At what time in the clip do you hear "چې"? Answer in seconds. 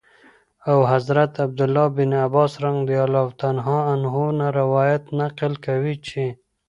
6.07-6.21